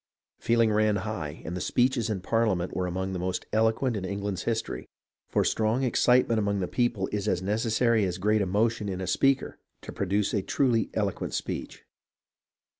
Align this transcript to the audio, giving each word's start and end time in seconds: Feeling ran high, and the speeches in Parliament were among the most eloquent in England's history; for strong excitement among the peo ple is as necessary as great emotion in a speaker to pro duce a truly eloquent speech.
Feeling 0.39 0.71
ran 0.73 0.95
high, 0.95 1.43
and 1.45 1.55
the 1.55 1.61
speeches 1.61 2.09
in 2.09 2.21
Parliament 2.21 2.75
were 2.75 2.87
among 2.87 3.13
the 3.13 3.19
most 3.19 3.45
eloquent 3.53 3.95
in 3.95 4.03
England's 4.03 4.45
history; 4.45 4.87
for 5.29 5.43
strong 5.43 5.83
excitement 5.83 6.39
among 6.39 6.59
the 6.59 6.67
peo 6.67 6.89
ple 6.91 7.07
is 7.11 7.27
as 7.27 7.43
necessary 7.43 8.03
as 8.05 8.17
great 8.17 8.41
emotion 8.41 8.89
in 8.89 8.99
a 8.99 9.05
speaker 9.05 9.59
to 9.83 9.91
pro 9.91 10.07
duce 10.07 10.33
a 10.33 10.41
truly 10.41 10.89
eloquent 10.95 11.35
speech. 11.35 11.83